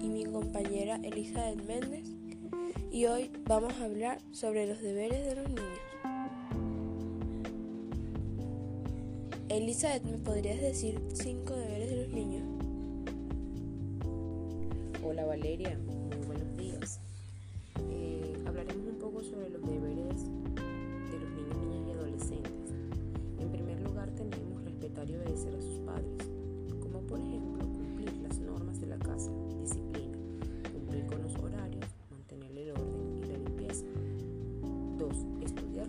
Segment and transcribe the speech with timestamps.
[0.00, 2.08] Y mi compañera Elizabeth Méndez
[2.92, 5.80] y hoy vamos a hablar sobre los deberes de los niños.
[9.48, 12.44] Elizabeth, ¿me podrías decir cinco deberes de los niños?
[15.02, 17.00] Hola Valeria, muy buenos días.
[17.90, 20.22] Eh, hablaremos un poco sobre los deberes
[21.10, 22.70] de los niños, niñas y adolescentes.
[23.40, 25.51] En primer lugar tenemos respetar y obedecer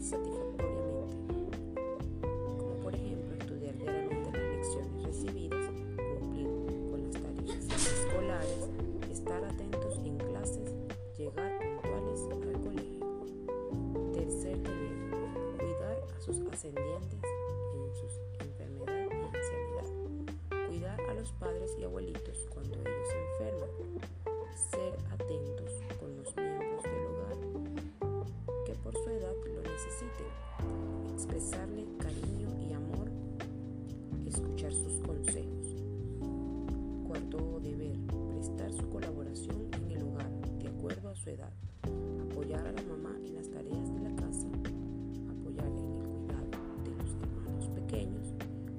[0.00, 1.34] satisfactoriamente,
[2.58, 5.70] como por ejemplo estudiar diariamente las lecciones recibidas,
[6.18, 6.48] cumplir
[6.90, 8.68] con las tareas escolares,
[9.10, 10.74] estar atentos en clases,
[11.18, 13.06] llegar puntuales al colegio.
[14.14, 17.20] Tercer deber, cuidar a sus ascendientes
[17.74, 19.88] en sus enfermedad y ancianidad.
[20.68, 22.59] Cuidar a los padres y abuelitos cuando
[31.30, 33.08] Expresarle cariño y amor.
[34.26, 35.76] Escuchar sus consejos.
[37.06, 37.96] Cuarto deber,
[38.34, 40.28] prestar su colaboración en el hogar
[40.58, 41.52] de acuerdo a su edad.
[42.28, 44.48] Apoyar a la mamá en las tareas de la casa.
[45.30, 46.50] Apoyarle en el cuidado
[46.82, 48.34] de los hermanos pequeños.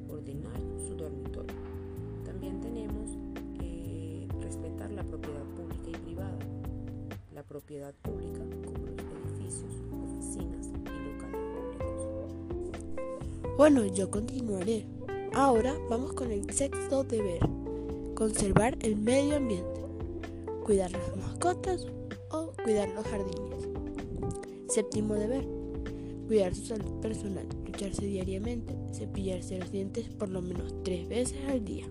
[0.10, 1.56] Ordenar su dormitorio.
[2.26, 3.12] También tenemos
[3.58, 6.40] que respetar la propiedad pública y privada.
[7.34, 9.81] La propiedad pública como los edificios,
[13.62, 14.88] Bueno, yo continuaré.
[15.34, 17.42] Ahora vamos con el sexto deber.
[18.16, 19.82] Conservar el medio ambiente.
[20.64, 21.86] Cuidar las mascotas
[22.32, 23.70] o cuidar los jardines.
[24.68, 25.48] Séptimo deber.
[26.26, 27.48] Cuidar su salud personal.
[27.64, 28.76] Ducharse diariamente.
[28.94, 31.86] Cepillarse los dientes por lo menos tres veces al día.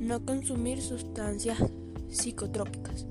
[0.00, 1.62] No consumir sustancias
[2.08, 3.06] psicotrópicas.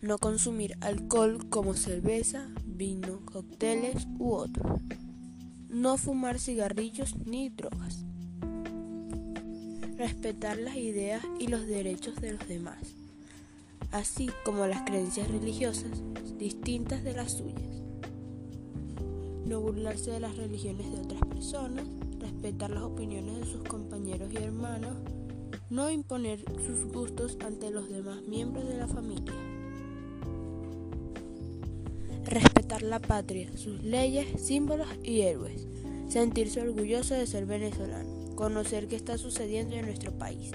[0.00, 4.80] No consumir alcohol como cerveza, vino, cócteles u otros.
[5.68, 8.06] No fumar cigarrillos ni drogas.
[9.98, 12.78] Respetar las ideas y los derechos de los demás,
[13.92, 15.90] así como las creencias religiosas
[16.38, 17.82] distintas de las suyas.
[19.44, 21.84] No burlarse de las religiones de otras personas,
[22.18, 24.96] respetar las opiniones de sus compañeros y hermanos,
[25.68, 29.34] no imponer sus gustos ante los demás miembros de la familia.
[32.82, 35.66] La patria, sus leyes, símbolos y héroes.
[36.08, 38.34] Sentirse orgulloso de ser venezolano.
[38.36, 40.52] Conocer qué está sucediendo en nuestro país.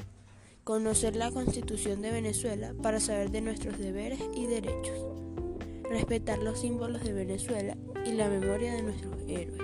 [0.64, 4.98] Conocer la constitución de Venezuela para saber de nuestros deberes y derechos.
[5.90, 9.62] Respetar los símbolos de Venezuela y la memoria de nuestros héroes.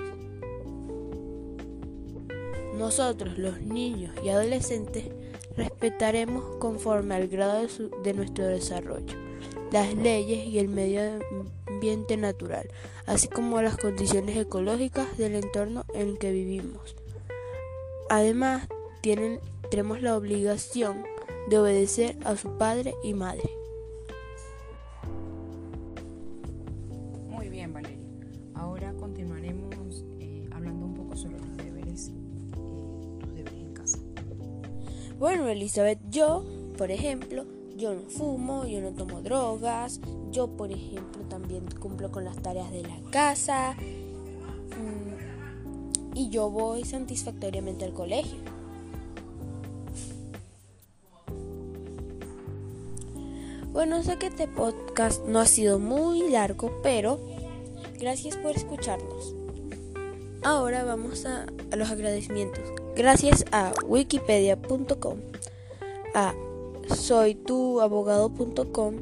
[2.77, 5.05] Nosotros, los niños y adolescentes,
[5.55, 9.29] respetaremos conforme al grado de, de nuestro desarrollo
[9.71, 11.19] las leyes y el medio
[11.79, 12.69] ambiente natural,
[13.05, 16.93] así como las condiciones ecológicas del entorno en el que vivimos.
[18.09, 18.67] Además,
[18.99, 19.39] tienen,
[19.71, 21.05] tenemos la obligación
[21.49, 23.49] de obedecer a su padre y madre.
[27.29, 27.97] Muy bien, Valeria.
[28.55, 33.99] Ahora continuaremos eh, hablando un poco sobre los deberes, eh, tus deberes en casa.
[35.17, 36.43] Bueno, Elizabeth, yo,
[36.77, 37.45] por ejemplo,
[37.77, 42.71] yo no fumo, yo no tomo drogas, yo por ejemplo también cumplo con las tareas
[42.71, 48.39] de la casa mm, y yo voy satisfactoriamente al colegio.
[53.71, 57.19] Bueno, sé que este podcast no ha sido muy largo, pero
[57.99, 59.35] gracias por escucharnos.
[60.43, 62.63] Ahora vamos a, a los agradecimientos.
[62.95, 65.19] Gracias a wikipedia.com,
[66.13, 66.33] a
[66.95, 68.95] soytuabogado.com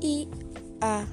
[0.00, 0.28] y
[0.80, 1.06] a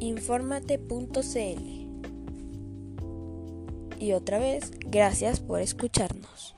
[0.00, 1.74] informate.cl.
[3.98, 6.54] Y otra vez, gracias por escucharnos.